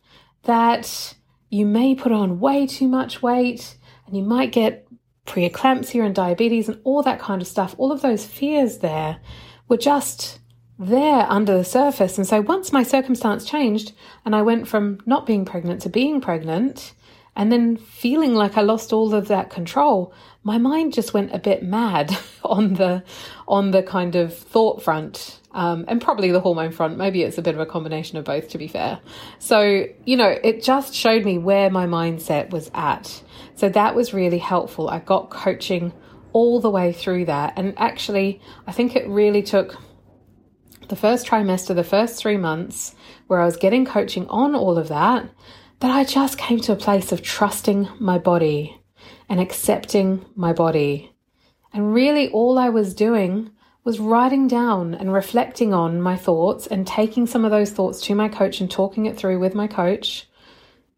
that 0.43 1.15
you 1.49 1.65
may 1.65 1.95
put 1.95 2.11
on 2.11 2.39
way 2.39 2.67
too 2.67 2.87
much 2.87 3.21
weight 3.21 3.77
and 4.09 4.17
you 4.17 4.23
might 4.23 4.51
get 4.51 4.87
preeclampsia 5.27 6.03
and 6.03 6.15
diabetes 6.15 6.67
and 6.67 6.81
all 6.83 7.03
that 7.03 7.19
kind 7.19 7.41
of 7.41 7.47
stuff. 7.47 7.75
All 7.77 7.91
of 7.91 8.01
those 8.01 8.25
fears 8.25 8.79
there 8.79 9.19
were 9.67 9.77
just 9.77 10.39
there 10.79 11.27
under 11.29 11.55
the 11.55 11.63
surface. 11.63 12.17
And 12.17 12.25
so 12.25 12.41
once 12.41 12.71
my 12.71 12.81
circumstance 12.81 13.45
changed 13.45 13.91
and 14.25 14.35
I 14.35 14.41
went 14.41 14.67
from 14.67 14.99
not 15.05 15.27
being 15.27 15.45
pregnant 15.45 15.83
to 15.83 15.89
being 15.89 16.21
pregnant, 16.21 16.93
and 17.39 17.53
then 17.53 17.77
feeling 17.77 18.35
like 18.35 18.57
I 18.57 18.61
lost 18.63 18.91
all 18.91 19.15
of 19.15 19.29
that 19.29 19.49
control, 19.49 20.13
my 20.43 20.57
mind 20.57 20.91
just 20.91 21.13
went 21.13 21.33
a 21.33 21.39
bit 21.39 21.63
mad 21.63 22.15
on 22.43 22.73
the 22.73 23.01
on 23.47 23.71
the 23.71 23.81
kind 23.81 24.17
of 24.17 24.37
thought 24.37 24.83
front, 24.83 25.39
um, 25.53 25.85
and 25.87 26.01
probably 26.01 26.31
the 26.31 26.41
hormone 26.41 26.73
front. 26.73 26.97
Maybe 26.97 27.23
it's 27.23 27.37
a 27.37 27.41
bit 27.41 27.55
of 27.55 27.61
a 27.61 27.65
combination 27.65 28.17
of 28.17 28.25
both, 28.25 28.49
to 28.49 28.57
be 28.57 28.67
fair. 28.67 28.99
So 29.39 29.85
you 30.03 30.17
know, 30.17 30.27
it 30.27 30.61
just 30.63 30.93
showed 30.93 31.23
me 31.23 31.37
where 31.37 31.69
my 31.69 31.85
mindset 31.87 32.49
was 32.49 32.69
at. 32.73 33.23
So 33.55 33.69
that 33.69 33.95
was 33.95 34.13
really 34.13 34.39
helpful. 34.39 34.89
I 34.89 34.99
got 34.99 35.29
coaching 35.29 35.93
all 36.33 36.59
the 36.59 36.69
way 36.69 36.91
through 36.91 37.23
that, 37.25 37.53
and 37.55 37.73
actually, 37.77 38.41
I 38.67 38.73
think 38.73 38.97
it 38.97 39.07
really 39.07 39.43
took 39.43 39.77
the 40.89 40.97
first 40.97 41.25
trimester, 41.25 41.73
the 41.73 41.85
first 41.85 42.19
three 42.19 42.35
months, 42.35 42.95
where 43.27 43.39
I 43.39 43.45
was 43.45 43.55
getting 43.55 43.85
coaching 43.85 44.27
on 44.27 44.55
all 44.55 44.77
of 44.77 44.89
that 44.89 45.29
that 45.79 45.91
I 45.91 46.03
just 46.03 46.37
came 46.37 46.59
to 46.61 46.73
a 46.73 46.77
place 46.77 47.11
of 47.11 47.21
trusting 47.21 47.87
my 47.99 48.17
body 48.17 48.79
and 49.29 49.39
accepting 49.39 50.25
my 50.35 50.51
body. 50.51 51.13
And 51.71 51.93
really, 51.93 52.29
all 52.29 52.57
I 52.57 52.69
was 52.69 52.93
doing 52.93 53.51
was 53.83 53.99
writing 53.99 54.47
down 54.47 54.93
and 54.93 55.13
reflecting 55.13 55.73
on 55.73 56.01
my 56.01 56.17
thoughts 56.17 56.67
and 56.67 56.85
taking 56.85 57.25
some 57.25 57.45
of 57.45 57.51
those 57.51 57.71
thoughts 57.71 58.01
to 58.01 58.15
my 58.15 58.27
coach 58.27 58.59
and 58.59 58.69
talking 58.69 59.05
it 59.05 59.17
through 59.17 59.39
with 59.39 59.55
my 59.55 59.67
coach. 59.67 60.27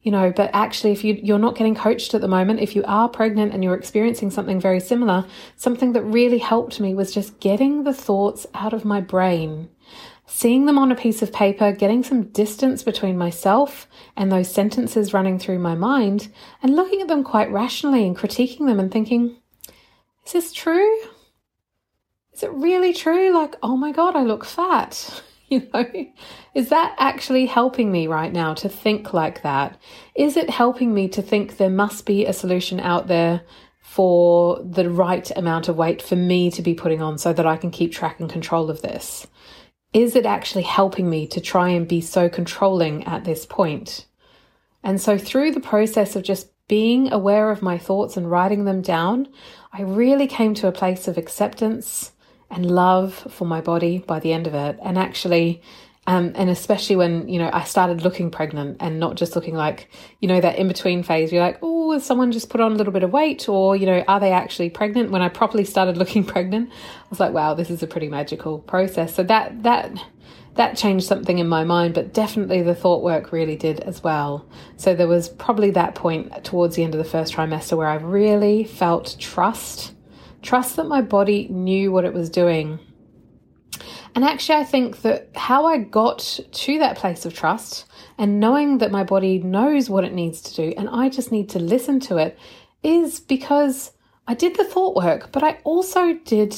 You 0.01 0.11
know, 0.11 0.33
but 0.35 0.49
actually, 0.51 0.93
if 0.93 1.03
you, 1.03 1.13
you're 1.21 1.37
not 1.37 1.55
getting 1.55 1.75
coached 1.75 2.15
at 2.15 2.21
the 2.21 2.27
moment, 2.27 2.59
if 2.59 2.75
you 2.75 2.83
are 2.85 3.07
pregnant 3.07 3.53
and 3.53 3.63
you're 3.63 3.75
experiencing 3.75 4.31
something 4.31 4.59
very 4.59 4.79
similar, 4.79 5.25
something 5.57 5.93
that 5.93 6.01
really 6.01 6.39
helped 6.39 6.79
me 6.79 6.95
was 6.95 7.13
just 7.13 7.39
getting 7.39 7.83
the 7.83 7.93
thoughts 7.93 8.47
out 8.55 8.73
of 8.73 8.83
my 8.83 8.99
brain 8.99 9.69
seeing 10.33 10.65
them 10.65 10.79
on 10.79 10.91
a 10.91 10.95
piece 10.95 11.21
of 11.21 11.33
paper, 11.33 11.73
getting 11.73 12.03
some 12.03 12.23
distance 12.23 12.83
between 12.83 13.17
myself 13.17 13.85
and 14.15 14.31
those 14.31 14.49
sentences 14.49 15.13
running 15.13 15.37
through 15.37 15.59
my 15.59 15.75
mind, 15.75 16.29
and 16.63 16.75
looking 16.75 17.01
at 17.01 17.09
them 17.09 17.23
quite 17.23 17.51
rationally 17.51 18.07
and 18.07 18.17
critiquing 18.17 18.65
them 18.65 18.79
and 18.79 18.91
thinking, 18.91 19.35
is 20.25 20.31
this 20.31 20.53
true? 20.53 21.01
Is 22.33 22.43
it 22.43 22.53
really 22.53 22.93
true? 22.93 23.33
Like, 23.33 23.55
oh 23.61 23.75
my 23.75 23.91
God, 23.91 24.15
I 24.15 24.23
look 24.23 24.45
fat. 24.45 25.21
You 25.51 25.67
know, 25.73 25.85
is 26.55 26.69
that 26.69 26.95
actually 26.97 27.45
helping 27.45 27.91
me 27.91 28.07
right 28.07 28.31
now 28.31 28.53
to 28.53 28.69
think 28.69 29.13
like 29.13 29.41
that? 29.41 29.77
Is 30.15 30.37
it 30.37 30.49
helping 30.49 30.93
me 30.93 31.09
to 31.09 31.21
think 31.21 31.57
there 31.57 31.69
must 31.69 32.05
be 32.05 32.25
a 32.25 32.31
solution 32.31 32.79
out 32.79 33.07
there 33.07 33.41
for 33.81 34.63
the 34.63 34.89
right 34.89 35.29
amount 35.35 35.67
of 35.67 35.75
weight 35.75 36.01
for 36.01 36.15
me 36.15 36.51
to 36.51 36.61
be 36.61 36.73
putting 36.73 37.01
on 37.01 37.17
so 37.17 37.33
that 37.33 37.45
I 37.45 37.57
can 37.57 37.69
keep 37.69 37.91
track 37.91 38.21
and 38.21 38.29
control 38.29 38.69
of 38.69 38.81
this? 38.81 39.27
Is 39.93 40.15
it 40.15 40.25
actually 40.25 40.63
helping 40.63 41.09
me 41.09 41.27
to 41.27 41.41
try 41.41 41.69
and 41.69 41.87
be 41.87 42.01
so 42.01 42.29
controlling 42.29 43.03
at 43.05 43.25
this 43.25 43.45
point? 43.45 44.05
And 44.83 44.99
so, 44.99 45.17
through 45.17 45.51
the 45.51 45.59
process 45.59 46.15
of 46.15 46.23
just 46.23 46.47
being 46.67 47.11
aware 47.11 47.51
of 47.51 47.61
my 47.61 47.77
thoughts 47.77 48.15
and 48.15 48.31
writing 48.31 48.65
them 48.65 48.81
down, 48.81 49.27
I 49.73 49.81
really 49.81 50.27
came 50.27 50.53
to 50.55 50.67
a 50.67 50.71
place 50.71 51.07
of 51.07 51.17
acceptance 51.17 52.13
and 52.49 52.71
love 52.71 53.13
for 53.29 53.45
my 53.45 53.61
body 53.61 53.99
by 53.99 54.19
the 54.19 54.33
end 54.33 54.47
of 54.47 54.53
it. 54.53 54.79
And 54.81 54.97
actually, 54.97 55.61
um, 56.07 56.31
and 56.33 56.49
especially 56.49 56.95
when, 56.95 57.27
you 57.29 57.37
know, 57.37 57.51
I 57.53 57.63
started 57.63 58.01
looking 58.01 58.31
pregnant 58.31 58.77
and 58.79 58.99
not 58.99 59.15
just 59.15 59.35
looking 59.35 59.53
like, 59.53 59.87
you 60.19 60.27
know, 60.27 60.41
that 60.41 60.57
in 60.57 60.67
between 60.67 61.03
phase, 61.03 61.31
you're 61.31 61.43
like, 61.43 61.59
oh, 61.61 61.91
has 61.91 62.03
someone 62.03 62.31
just 62.31 62.49
put 62.49 62.59
on 62.59 62.71
a 62.71 62.75
little 62.75 62.91
bit 62.91 63.03
of 63.03 63.13
weight? 63.13 63.47
Or, 63.47 63.75
you 63.75 63.85
know, 63.85 64.03
are 64.07 64.19
they 64.19 64.31
actually 64.31 64.71
pregnant? 64.71 65.11
When 65.11 65.21
I 65.21 65.29
properly 65.29 65.63
started 65.63 65.97
looking 65.97 66.23
pregnant, 66.25 66.71
I 66.71 67.07
was 67.11 67.19
like, 67.19 67.33
wow, 67.33 67.53
this 67.53 67.69
is 67.69 67.83
a 67.83 67.87
pretty 67.87 68.09
magical 68.09 68.57
process. 68.57 69.13
So 69.13 69.21
that, 69.23 69.61
that, 69.61 69.91
that 70.55 70.75
changed 70.75 71.05
something 71.05 71.37
in 71.37 71.47
my 71.47 71.63
mind, 71.63 71.93
but 71.93 72.15
definitely 72.15 72.63
the 72.63 72.75
thought 72.75 73.03
work 73.03 73.31
really 73.31 73.55
did 73.55 73.79
as 73.81 74.03
well. 74.03 74.49
So 74.77 74.95
there 74.95 75.07
was 75.07 75.29
probably 75.29 75.69
that 75.71 75.93
point 75.93 76.43
towards 76.43 76.75
the 76.75 76.83
end 76.83 76.95
of 76.95 76.97
the 76.97 77.09
first 77.09 77.31
trimester 77.31 77.77
where 77.77 77.87
I 77.87 77.95
really 77.95 78.63
felt 78.63 79.17
trust, 79.19 79.93
trust 80.41 80.77
that 80.77 80.87
my 80.87 81.01
body 81.01 81.47
knew 81.49 81.91
what 81.91 82.05
it 82.05 82.13
was 82.13 82.31
doing 82.31 82.79
and 84.13 84.25
actually, 84.25 84.59
I 84.59 84.63
think 84.63 85.01
that 85.01 85.29
how 85.35 85.65
I 85.65 85.77
got 85.77 86.39
to 86.51 86.79
that 86.79 86.97
place 86.97 87.25
of 87.25 87.33
trust 87.33 87.85
and 88.17 88.39
knowing 88.39 88.79
that 88.79 88.91
my 88.91 89.03
body 89.03 89.39
knows 89.39 89.89
what 89.89 90.03
it 90.03 90.13
needs 90.13 90.41
to 90.41 90.55
do 90.55 90.73
and 90.77 90.89
I 90.89 91.09
just 91.09 91.31
need 91.31 91.49
to 91.49 91.59
listen 91.59 91.99
to 92.01 92.17
it 92.17 92.37
is 92.83 93.19
because 93.19 93.91
I 94.27 94.33
did 94.33 94.57
the 94.57 94.63
thought 94.63 94.95
work, 94.95 95.31
but 95.31 95.43
I 95.43 95.59
also 95.63 96.13
did 96.13 96.55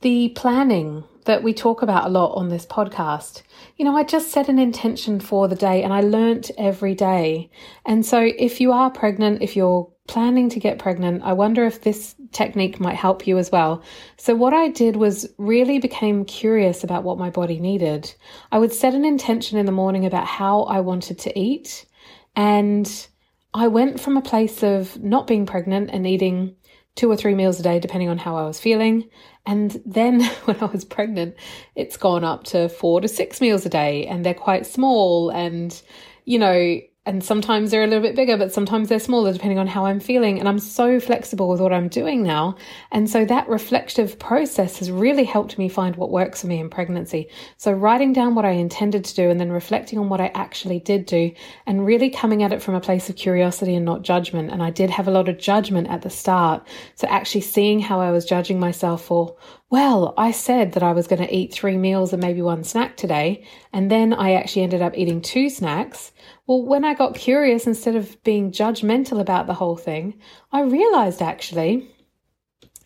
the 0.00 0.30
planning 0.30 1.04
that 1.26 1.42
we 1.42 1.52
talk 1.52 1.82
about 1.82 2.06
a 2.06 2.08
lot 2.08 2.34
on 2.34 2.48
this 2.48 2.66
podcast. 2.66 3.42
You 3.76 3.84
know, 3.84 3.96
I 3.96 4.02
just 4.02 4.30
set 4.30 4.48
an 4.48 4.58
intention 4.58 5.20
for 5.20 5.46
the 5.46 5.54
day 5.54 5.82
and 5.82 5.92
I 5.92 6.00
learnt 6.00 6.50
every 6.56 6.94
day. 6.94 7.50
And 7.84 8.04
so 8.04 8.20
if 8.20 8.60
you 8.60 8.72
are 8.72 8.90
pregnant, 8.90 9.42
if 9.42 9.54
you're 9.54 9.90
planning 10.06 10.48
to 10.50 10.60
get 10.60 10.78
pregnant, 10.78 11.22
I 11.22 11.32
wonder 11.32 11.64
if 11.64 11.82
this 11.82 12.14
technique 12.32 12.80
might 12.80 12.96
help 12.96 13.26
you 13.26 13.38
as 13.38 13.50
well. 13.50 13.82
So, 14.16 14.34
what 14.34 14.54
I 14.54 14.68
did 14.68 14.96
was 14.96 15.28
really 15.38 15.78
became 15.78 16.24
curious 16.24 16.84
about 16.84 17.02
what 17.02 17.18
my 17.18 17.30
body 17.30 17.58
needed. 17.58 18.12
I 18.52 18.58
would 18.58 18.72
set 18.72 18.94
an 18.94 19.04
intention 19.04 19.58
in 19.58 19.66
the 19.66 19.72
morning 19.72 20.06
about 20.06 20.26
how 20.26 20.62
I 20.62 20.80
wanted 20.80 21.18
to 21.20 21.38
eat. 21.38 21.86
And 22.34 23.08
I 23.54 23.68
went 23.68 24.00
from 24.00 24.16
a 24.16 24.22
place 24.22 24.62
of 24.62 25.02
not 25.02 25.26
being 25.26 25.46
pregnant 25.46 25.90
and 25.90 26.06
eating 26.06 26.56
two 26.96 27.10
or 27.10 27.16
three 27.16 27.34
meals 27.34 27.60
a 27.60 27.62
day, 27.62 27.78
depending 27.78 28.08
on 28.08 28.18
how 28.18 28.36
I 28.36 28.44
was 28.44 28.58
feeling. 28.58 29.08
And 29.46 29.80
then 29.86 30.24
when 30.44 30.56
I 30.60 30.64
was 30.64 30.84
pregnant, 30.84 31.36
it's 31.76 31.96
gone 31.96 32.24
up 32.24 32.44
to 32.44 32.68
four 32.68 33.00
to 33.00 33.08
six 33.08 33.40
meals 33.40 33.64
a 33.64 33.70
day, 33.70 34.06
and 34.06 34.26
they're 34.26 34.34
quite 34.34 34.66
small. 34.66 35.30
And, 35.30 35.80
you 36.24 36.38
know, 36.38 36.80
and 37.06 37.22
sometimes 37.22 37.70
they're 37.70 37.84
a 37.84 37.86
little 37.86 38.02
bit 38.02 38.16
bigger, 38.16 38.36
but 38.36 38.52
sometimes 38.52 38.88
they're 38.88 38.98
smaller 38.98 39.32
depending 39.32 39.60
on 39.60 39.68
how 39.68 39.86
I'm 39.86 40.00
feeling. 40.00 40.40
And 40.40 40.48
I'm 40.48 40.58
so 40.58 40.98
flexible 40.98 41.48
with 41.48 41.60
what 41.60 41.72
I'm 41.72 41.88
doing 41.88 42.24
now. 42.24 42.56
And 42.90 43.08
so 43.08 43.24
that 43.24 43.48
reflective 43.48 44.18
process 44.18 44.80
has 44.80 44.90
really 44.90 45.22
helped 45.22 45.56
me 45.56 45.68
find 45.68 45.94
what 45.94 46.10
works 46.10 46.40
for 46.40 46.48
me 46.48 46.58
in 46.58 46.68
pregnancy. 46.68 47.28
So 47.58 47.70
writing 47.70 48.12
down 48.12 48.34
what 48.34 48.44
I 48.44 48.50
intended 48.50 49.04
to 49.04 49.14
do 49.14 49.30
and 49.30 49.38
then 49.38 49.52
reflecting 49.52 50.00
on 50.00 50.08
what 50.08 50.20
I 50.20 50.32
actually 50.34 50.80
did 50.80 51.06
do 51.06 51.32
and 51.64 51.86
really 51.86 52.10
coming 52.10 52.42
at 52.42 52.52
it 52.52 52.60
from 52.60 52.74
a 52.74 52.80
place 52.80 53.08
of 53.08 53.14
curiosity 53.14 53.76
and 53.76 53.84
not 53.84 54.02
judgment. 54.02 54.50
And 54.50 54.60
I 54.60 54.70
did 54.70 54.90
have 54.90 55.06
a 55.06 55.12
lot 55.12 55.28
of 55.28 55.38
judgment 55.38 55.88
at 55.88 56.02
the 56.02 56.10
start. 56.10 56.66
So 56.96 57.06
actually 57.06 57.42
seeing 57.42 57.78
how 57.78 58.00
I 58.00 58.10
was 58.10 58.24
judging 58.24 58.58
myself 58.58 59.04
for, 59.04 59.36
well, 59.70 60.14
I 60.16 60.30
said 60.30 60.72
that 60.72 60.82
I 60.82 60.92
was 60.92 61.06
going 61.06 61.22
to 61.22 61.34
eat 61.34 61.52
three 61.52 61.76
meals 61.76 62.12
and 62.12 62.22
maybe 62.22 62.42
one 62.42 62.64
snack 62.64 62.96
today. 62.96 63.46
And 63.72 63.90
then 63.90 64.12
I 64.12 64.34
actually 64.34 64.62
ended 64.62 64.82
up 64.82 64.96
eating 64.96 65.20
two 65.20 65.50
snacks 65.50 66.12
well, 66.46 66.62
when 66.62 66.84
I 66.84 66.94
got 66.94 67.16
curious, 67.16 67.66
instead 67.66 67.96
of 67.96 68.22
being 68.22 68.52
judgmental 68.52 69.20
about 69.20 69.46
the 69.46 69.54
whole 69.54 69.76
thing, 69.76 70.20
I 70.52 70.62
realized 70.62 71.20
actually, 71.20 71.88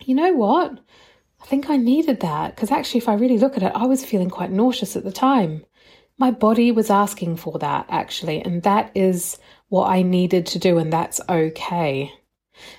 you 0.03 0.15
know 0.15 0.33
what? 0.33 0.79
I 1.41 1.45
think 1.45 1.69
I 1.69 1.77
needed 1.77 2.21
that 2.21 2.55
because 2.55 2.71
actually, 2.71 2.99
if 2.99 3.09
I 3.09 3.13
really 3.13 3.37
look 3.37 3.57
at 3.57 3.63
it, 3.63 3.71
I 3.75 3.85
was 3.85 4.05
feeling 4.05 4.29
quite 4.29 4.51
nauseous 4.51 4.95
at 4.95 5.03
the 5.03 5.11
time. 5.11 5.65
My 6.17 6.31
body 6.31 6.71
was 6.71 6.89
asking 6.89 7.37
for 7.37 7.59
that 7.59 7.85
actually, 7.89 8.41
and 8.41 8.63
that 8.63 8.91
is 8.95 9.37
what 9.69 9.89
I 9.89 10.01
needed 10.01 10.47
to 10.47 10.59
do, 10.59 10.77
and 10.77 10.91
that's 10.91 11.21
okay. 11.29 12.11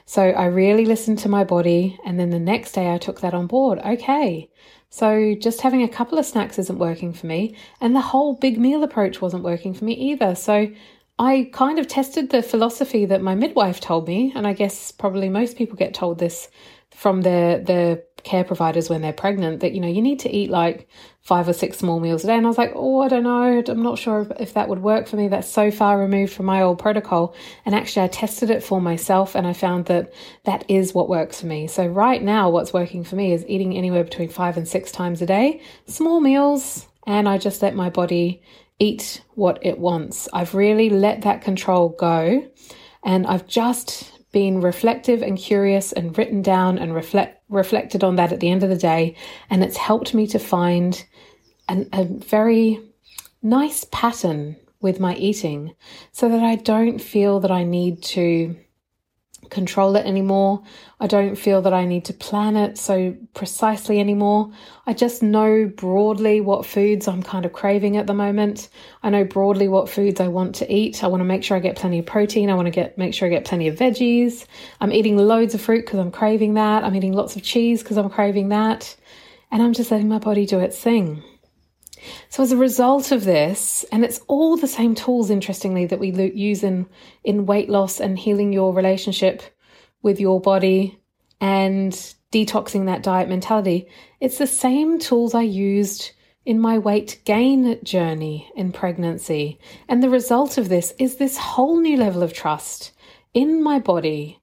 So 0.04 0.22
I 0.22 0.46
really 0.46 0.84
listened 0.84 1.18
to 1.20 1.28
my 1.28 1.44
body, 1.44 1.98
and 2.04 2.18
then 2.18 2.30
the 2.30 2.38
next 2.38 2.72
day 2.72 2.92
I 2.92 2.98
took 2.98 3.20
that 3.20 3.34
on 3.34 3.46
board. 3.46 3.78
Okay, 3.78 4.50
so 4.90 5.34
just 5.34 5.62
having 5.62 5.82
a 5.82 5.88
couple 5.88 6.18
of 6.18 6.26
snacks 6.26 6.58
isn't 6.58 6.78
working 6.78 7.12
for 7.12 7.26
me, 7.26 7.56
and 7.80 7.94
the 7.94 8.00
whole 8.00 8.34
big 8.34 8.58
meal 8.58 8.82
approach 8.82 9.20
wasn't 9.20 9.44
working 9.44 9.74
for 9.74 9.84
me 9.84 9.94
either. 9.94 10.34
So 10.34 10.70
I 11.18 11.50
kind 11.52 11.78
of 11.78 11.88
tested 11.88 12.30
the 12.30 12.42
philosophy 12.42 13.04
that 13.06 13.22
my 13.22 13.34
midwife 13.34 13.80
told 13.80 14.08
me, 14.08 14.32
and 14.34 14.46
I 14.46 14.52
guess 14.52 14.90
probably 14.90 15.28
most 15.28 15.56
people 15.56 15.76
get 15.76 15.94
told 15.94 16.18
this 16.18 16.48
from 16.90 17.22
their 17.22 17.58
their 17.58 18.02
care 18.24 18.44
providers 18.44 18.88
when 18.88 19.02
they're 19.02 19.12
pregnant 19.12 19.60
that 19.60 19.72
you 19.72 19.80
know 19.80 19.88
you 19.88 20.02
need 20.02 20.20
to 20.20 20.30
eat 20.30 20.50
like 20.50 20.88
five 21.20 21.48
or 21.48 21.52
six 21.52 21.78
small 21.78 22.00
meals 22.00 22.24
a 22.24 22.26
day. 22.26 22.36
And 22.36 22.46
i 22.46 22.48
was 22.48 22.58
like 22.58 22.72
oh 22.74 23.00
i 23.00 23.08
don't 23.08 23.22
know. 23.22 23.62
I'm 23.66 23.82
not 23.82 23.98
sure 23.98 24.26
if 24.38 24.54
that 24.54 24.68
would 24.68 24.80
work 24.80 25.06
for 25.06 25.16
me. 25.16 25.28
That's 25.28 25.48
so 25.48 25.70
far 25.70 25.98
removed 25.98 26.32
from 26.32 26.46
my 26.46 26.62
old 26.62 26.78
protocol. 26.78 27.34
And 27.64 27.74
actually 27.74 28.04
i 28.04 28.08
tested 28.08 28.50
it 28.50 28.62
for 28.62 28.80
myself 28.80 29.34
and 29.34 29.46
i 29.46 29.52
found 29.52 29.86
that 29.86 30.12
that 30.44 30.64
is 30.68 30.94
what 30.94 31.08
works 31.08 31.40
for 31.40 31.46
me. 31.46 31.66
So 31.66 31.86
right 31.86 32.22
now 32.22 32.50
what's 32.50 32.72
working 32.72 33.04
for 33.04 33.16
me 33.16 33.32
is 33.32 33.44
eating 33.46 33.76
anywhere 33.76 34.04
between 34.04 34.28
five 34.28 34.56
and 34.56 34.66
six 34.66 34.92
times 34.92 35.22
a 35.22 35.26
day 35.26 35.60
small 35.86 36.20
meals 36.20 36.86
and 37.06 37.28
i 37.28 37.38
just 37.38 37.62
let 37.62 37.74
my 37.74 37.90
body 37.90 38.42
eat 38.78 39.22
what 39.34 39.58
it 39.62 39.78
wants. 39.78 40.28
I've 40.32 40.54
really 40.54 40.90
let 40.90 41.22
that 41.22 41.42
control 41.42 41.90
go 41.90 42.48
and 43.04 43.26
i've 43.26 43.46
just 43.46 44.21
been 44.32 44.60
reflective 44.60 45.22
and 45.22 45.38
curious 45.38 45.92
and 45.92 46.16
written 46.16 46.42
down 46.42 46.78
and 46.78 46.94
reflect, 46.94 47.42
reflected 47.48 48.02
on 48.02 48.16
that 48.16 48.32
at 48.32 48.40
the 48.40 48.50
end 48.50 48.62
of 48.62 48.70
the 48.70 48.76
day. 48.76 49.14
And 49.50 49.62
it's 49.62 49.76
helped 49.76 50.14
me 50.14 50.26
to 50.28 50.38
find 50.38 51.04
an, 51.68 51.88
a 51.92 52.04
very 52.04 52.80
nice 53.42 53.84
pattern 53.92 54.56
with 54.80 54.98
my 54.98 55.14
eating 55.16 55.74
so 56.10 56.28
that 56.28 56.42
I 56.42 56.56
don't 56.56 56.98
feel 56.98 57.40
that 57.40 57.50
I 57.50 57.62
need 57.62 58.02
to 58.02 58.56
control 59.52 59.94
it 59.94 60.06
anymore. 60.06 60.62
I 60.98 61.06
don't 61.06 61.36
feel 61.36 61.62
that 61.62 61.72
I 61.72 61.84
need 61.84 62.06
to 62.06 62.12
plan 62.14 62.56
it 62.56 62.78
so 62.78 63.14
precisely 63.34 64.00
anymore. 64.00 64.50
I 64.86 64.94
just 64.94 65.22
know 65.22 65.66
broadly 65.66 66.40
what 66.40 66.66
foods 66.66 67.06
I'm 67.06 67.22
kind 67.22 67.44
of 67.44 67.52
craving 67.52 67.96
at 67.96 68.08
the 68.08 68.14
moment. 68.14 68.70
I 69.02 69.10
know 69.10 69.24
broadly 69.24 69.68
what 69.68 69.88
foods 69.88 70.20
I 70.20 70.28
want 70.28 70.56
to 70.56 70.72
eat. 70.72 71.04
I 71.04 71.06
want 71.06 71.20
to 71.20 71.24
make 71.24 71.44
sure 71.44 71.56
I 71.56 71.60
get 71.60 71.76
plenty 71.76 72.00
of 72.00 72.06
protein. 72.06 72.50
I 72.50 72.54
want 72.54 72.66
to 72.66 72.72
get 72.72 72.98
make 72.98 73.14
sure 73.14 73.28
I 73.28 73.30
get 73.30 73.44
plenty 73.44 73.68
of 73.68 73.76
veggies. 73.76 74.46
I'm 74.80 74.92
eating 74.92 75.16
loads 75.16 75.54
of 75.54 75.60
fruit 75.60 75.84
because 75.84 76.00
I'm 76.00 76.10
craving 76.10 76.54
that. 76.54 76.82
I'm 76.82 76.96
eating 76.96 77.12
lots 77.12 77.36
of 77.36 77.42
cheese 77.42 77.82
because 77.82 77.98
I'm 77.98 78.10
craving 78.10 78.48
that. 78.48 78.96
And 79.50 79.62
I'm 79.62 79.74
just 79.74 79.90
letting 79.90 80.08
my 80.08 80.18
body 80.18 80.46
do 80.46 80.58
its 80.58 80.78
thing. 80.78 81.22
So 82.28 82.42
as 82.42 82.52
a 82.52 82.56
result 82.56 83.12
of 83.12 83.24
this, 83.24 83.84
and 83.92 84.04
it's 84.04 84.20
all 84.28 84.56
the 84.56 84.66
same 84.66 84.94
tools, 84.94 85.30
interestingly, 85.30 85.86
that 85.86 86.00
we 86.00 86.10
use 86.10 86.62
in 86.62 86.86
in 87.24 87.46
weight 87.46 87.68
loss 87.68 88.00
and 88.00 88.18
healing 88.18 88.52
your 88.52 88.74
relationship 88.74 89.42
with 90.02 90.20
your 90.20 90.40
body 90.40 90.98
and 91.40 91.92
detoxing 92.32 92.86
that 92.86 93.02
diet 93.02 93.28
mentality. 93.28 93.88
It's 94.20 94.38
the 94.38 94.46
same 94.46 94.98
tools 94.98 95.34
I 95.34 95.42
used 95.42 96.12
in 96.44 96.58
my 96.60 96.78
weight 96.78 97.20
gain 97.24 97.78
journey 97.84 98.50
in 98.56 98.72
pregnancy. 98.72 99.60
And 99.88 100.02
the 100.02 100.10
result 100.10 100.58
of 100.58 100.68
this 100.68 100.92
is 100.98 101.16
this 101.16 101.36
whole 101.36 101.80
new 101.80 101.96
level 101.96 102.22
of 102.22 102.32
trust 102.32 102.92
in 103.32 103.62
my 103.62 103.78
body 103.78 104.40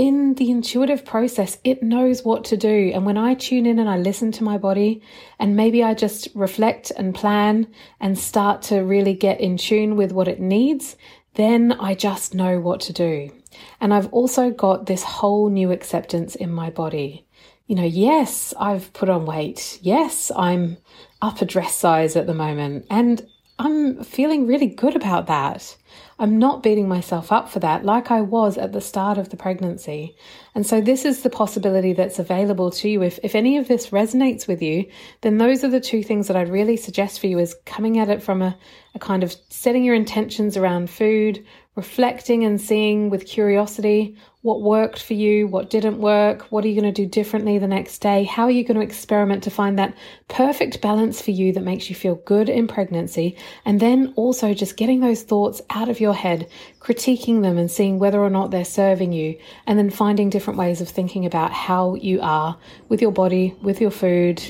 in 0.00 0.32
the 0.36 0.50
intuitive 0.50 1.04
process, 1.04 1.58
it 1.62 1.82
knows 1.82 2.24
what 2.24 2.42
to 2.42 2.56
do. 2.56 2.90
And 2.94 3.04
when 3.04 3.18
I 3.18 3.34
tune 3.34 3.66
in 3.66 3.78
and 3.78 3.86
I 3.86 3.98
listen 3.98 4.32
to 4.32 4.42
my 4.42 4.56
body, 4.56 5.02
and 5.38 5.54
maybe 5.54 5.84
I 5.84 5.92
just 5.92 6.26
reflect 6.34 6.90
and 6.96 7.14
plan 7.14 7.66
and 8.00 8.18
start 8.18 8.62
to 8.62 8.78
really 8.78 9.12
get 9.12 9.42
in 9.42 9.58
tune 9.58 9.96
with 9.96 10.12
what 10.12 10.26
it 10.26 10.40
needs, 10.40 10.96
then 11.34 11.72
I 11.72 11.94
just 11.94 12.34
know 12.34 12.60
what 12.60 12.80
to 12.80 12.94
do. 12.94 13.30
And 13.78 13.92
I've 13.92 14.10
also 14.10 14.50
got 14.50 14.86
this 14.86 15.02
whole 15.02 15.50
new 15.50 15.70
acceptance 15.70 16.34
in 16.34 16.50
my 16.50 16.70
body. 16.70 17.26
You 17.66 17.76
know, 17.76 17.84
yes, 17.84 18.54
I've 18.58 18.94
put 18.94 19.10
on 19.10 19.26
weight. 19.26 19.80
Yes, 19.82 20.32
I'm 20.34 20.78
up 21.20 21.42
a 21.42 21.44
dress 21.44 21.74
size 21.74 22.16
at 22.16 22.26
the 22.26 22.32
moment. 22.32 22.86
And 22.88 23.28
I'm 23.58 24.02
feeling 24.02 24.46
really 24.46 24.68
good 24.68 24.96
about 24.96 25.26
that. 25.26 25.76
I'm 26.20 26.38
not 26.38 26.62
beating 26.62 26.86
myself 26.86 27.32
up 27.32 27.48
for 27.48 27.60
that 27.60 27.82
like 27.82 28.10
I 28.10 28.20
was 28.20 28.58
at 28.58 28.72
the 28.72 28.82
start 28.82 29.16
of 29.16 29.30
the 29.30 29.38
pregnancy. 29.38 30.14
And 30.54 30.66
so 30.66 30.82
this 30.82 31.06
is 31.06 31.22
the 31.22 31.30
possibility 31.30 31.94
that's 31.94 32.18
available 32.18 32.70
to 32.72 32.90
you. 32.90 33.02
If, 33.02 33.18
if 33.22 33.34
any 33.34 33.56
of 33.56 33.68
this 33.68 33.88
resonates 33.88 34.46
with 34.46 34.60
you, 34.60 34.84
then 35.22 35.38
those 35.38 35.64
are 35.64 35.70
the 35.70 35.80
two 35.80 36.02
things 36.02 36.28
that 36.28 36.36
I'd 36.36 36.50
really 36.50 36.76
suggest 36.76 37.20
for 37.20 37.26
you 37.26 37.38
is 37.38 37.56
coming 37.64 37.98
at 37.98 38.10
it 38.10 38.22
from 38.22 38.42
a, 38.42 38.58
a 38.94 38.98
kind 38.98 39.22
of 39.22 39.34
setting 39.48 39.84
your 39.84 39.94
intentions 39.94 40.56
around 40.56 40.90
food, 40.90 41.44
reflecting 41.76 42.44
and 42.44 42.60
seeing 42.60 43.10
with 43.10 43.26
curiosity 43.26 44.16
what 44.42 44.62
worked 44.62 45.02
for 45.02 45.14
you, 45.14 45.46
what 45.46 45.70
didn't 45.70 45.98
work, 45.98 46.42
what 46.50 46.64
are 46.64 46.68
you 46.68 46.80
going 46.80 46.92
to 46.92 47.02
do 47.02 47.08
differently 47.08 47.58
the 47.58 47.68
next 47.68 47.98
day, 47.98 48.24
how 48.24 48.44
are 48.44 48.50
you 48.50 48.64
going 48.64 48.76
to 48.76 48.82
experiment 48.82 49.42
to 49.42 49.50
find 49.50 49.78
that 49.78 49.94
perfect 50.28 50.80
balance 50.80 51.20
for 51.20 51.30
you 51.30 51.52
that 51.52 51.62
makes 51.62 51.88
you 51.88 51.94
feel 51.94 52.16
good 52.26 52.48
in 52.48 52.66
pregnancy, 52.66 53.36
and 53.64 53.80
then 53.80 54.12
also 54.16 54.52
just 54.54 54.76
getting 54.76 55.00
those 55.00 55.22
thoughts 55.22 55.60
out 55.70 55.88
of 55.88 56.00
your 56.00 56.14
head, 56.14 56.48
critiquing 56.80 57.42
them 57.42 57.58
and 57.58 57.70
seeing 57.70 57.98
whether 57.98 58.20
or 58.20 58.30
not 58.30 58.50
they're 58.50 58.64
serving 58.64 59.12
you, 59.12 59.38
and 59.66 59.78
then 59.78 59.90
finding 59.90 60.30
different 60.30 60.58
ways 60.58 60.80
of 60.80 60.88
thinking 60.88 61.24
about 61.24 61.52
how 61.52 61.94
you 61.96 62.18
are 62.22 62.58
with 62.88 63.00
your 63.00 63.12
body, 63.12 63.54
with 63.62 63.80
your 63.80 63.90
food, 63.90 64.42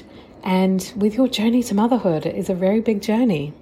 and 0.42 0.92
with 0.96 1.14
your 1.14 1.28
journey 1.28 1.62
to 1.64 1.74
motherhood. 1.74 2.24
Is 2.26 2.48
a 2.48 2.54
very 2.54 2.80
big 2.80 3.02
journey. 3.02 3.52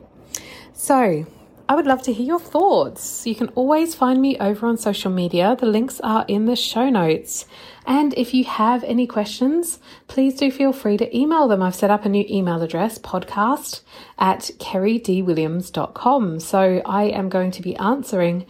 So, 0.80 1.26
I 1.68 1.74
would 1.74 1.86
love 1.86 2.02
to 2.02 2.12
hear 2.12 2.24
your 2.24 2.38
thoughts. 2.38 3.26
You 3.26 3.34
can 3.34 3.48
always 3.56 3.96
find 3.96 4.22
me 4.22 4.38
over 4.38 4.64
on 4.64 4.78
social 4.78 5.10
media. 5.10 5.56
The 5.58 5.66
links 5.66 5.98
are 6.04 6.24
in 6.28 6.44
the 6.46 6.54
show 6.54 6.88
notes. 6.88 7.46
And 7.84 8.14
if 8.14 8.32
you 8.32 8.44
have 8.44 8.84
any 8.84 9.04
questions, 9.04 9.80
please 10.06 10.36
do 10.36 10.52
feel 10.52 10.72
free 10.72 10.96
to 10.96 11.14
email 11.14 11.48
them. 11.48 11.64
I've 11.64 11.74
set 11.74 11.90
up 11.90 12.04
a 12.04 12.08
new 12.08 12.24
email 12.30 12.62
address, 12.62 12.96
podcast 12.96 13.80
at 14.20 14.52
kerrydwilliams.com. 14.60 16.38
So 16.38 16.80
I 16.86 17.04
am 17.06 17.28
going 17.28 17.50
to 17.50 17.62
be 17.62 17.74
answering 17.74 18.46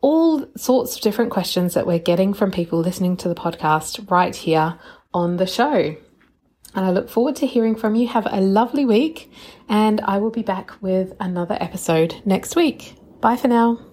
all 0.00 0.46
sorts 0.56 0.94
of 0.94 1.02
different 1.02 1.32
questions 1.32 1.74
that 1.74 1.86
we're 1.86 1.98
getting 1.98 2.32
from 2.32 2.52
people 2.52 2.78
listening 2.78 3.16
to 3.18 3.28
the 3.28 3.34
podcast 3.34 4.08
right 4.08 4.36
here 4.36 4.78
on 5.12 5.36
the 5.36 5.48
show. 5.48 5.96
And 6.74 6.84
I 6.86 6.90
look 6.90 7.08
forward 7.08 7.36
to 7.36 7.46
hearing 7.46 7.76
from 7.76 7.94
you. 7.94 8.08
Have 8.08 8.26
a 8.30 8.40
lovely 8.40 8.84
week, 8.84 9.30
and 9.68 10.00
I 10.00 10.18
will 10.18 10.30
be 10.30 10.42
back 10.42 10.72
with 10.80 11.12
another 11.20 11.56
episode 11.60 12.22
next 12.24 12.56
week. 12.56 12.94
Bye 13.20 13.36
for 13.36 13.48
now. 13.48 13.91